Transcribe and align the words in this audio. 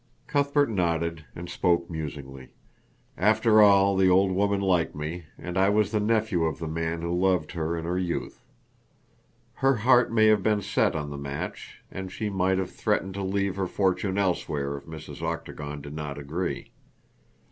Cuthbert 0.25 0.67
nodded 0.71 1.25
and 1.35 1.47
spoke 1.47 1.87
musingly: 1.87 2.49
"After 3.19 3.61
all, 3.61 3.95
the 3.95 4.09
old 4.09 4.31
woman 4.31 4.59
liked 4.59 4.95
me, 4.95 5.25
and 5.37 5.59
I 5.59 5.69
was 5.69 5.91
the 5.91 5.99
nephew 5.99 6.45
of 6.45 6.57
the 6.57 6.67
man 6.67 7.03
who 7.03 7.15
loved 7.15 7.51
her 7.51 7.77
in 7.77 7.85
her 7.85 7.99
youth. 7.99 8.41
Her 9.57 9.75
heart 9.75 10.11
may 10.11 10.25
have 10.25 10.41
been 10.41 10.63
set 10.63 10.95
on 10.95 11.11
the 11.11 11.19
match, 11.19 11.83
and 11.91 12.11
she 12.11 12.31
might 12.31 12.57
have 12.57 12.71
threatened 12.71 13.13
to 13.13 13.23
leave 13.23 13.57
her 13.57 13.67
fortune 13.67 14.17
elsewhere 14.17 14.75
if 14.75 14.85
Mrs. 14.87 15.21
Octagon 15.21 15.81
did 15.81 15.93
not 15.93 16.17
agree. 16.17 16.71